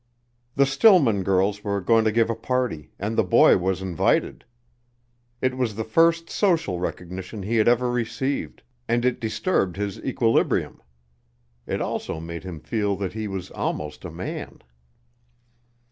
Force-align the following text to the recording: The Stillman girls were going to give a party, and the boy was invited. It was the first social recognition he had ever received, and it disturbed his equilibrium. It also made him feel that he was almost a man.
The 0.55 0.65
Stillman 0.65 1.21
girls 1.21 1.63
were 1.63 1.79
going 1.79 2.05
to 2.05 2.11
give 2.11 2.31
a 2.31 2.35
party, 2.35 2.89
and 2.97 3.15
the 3.15 3.23
boy 3.23 3.57
was 3.57 3.83
invited. 3.83 4.45
It 5.43 5.55
was 5.55 5.75
the 5.75 5.83
first 5.83 6.27
social 6.27 6.79
recognition 6.79 7.43
he 7.43 7.57
had 7.57 7.67
ever 7.67 7.87
received, 7.91 8.63
and 8.87 9.05
it 9.05 9.19
disturbed 9.19 9.77
his 9.77 9.99
equilibrium. 10.03 10.81
It 11.67 11.81
also 11.83 12.19
made 12.19 12.43
him 12.43 12.59
feel 12.61 12.95
that 12.95 13.13
he 13.13 13.27
was 13.27 13.51
almost 13.51 14.03
a 14.03 14.09
man. 14.09 14.63